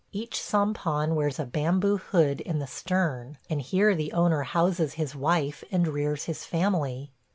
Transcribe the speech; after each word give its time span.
Each 0.11 0.41
sampan 0.41 1.13
wears 1.13 1.37
a 1.37 1.45
bamboo 1.45 1.97
hood 1.97 2.41
in 2.41 2.57
the 2.57 2.65
stern, 2.65 3.37
and 3.51 3.61
here 3.61 3.93
the 3.93 4.13
owner 4.13 4.41
houses 4.41 4.93
his 4.93 5.15
wife 5.15 5.63
and 5.71 5.87
rears 5.87 6.23
his 6.23 6.43
family. 6.43 7.11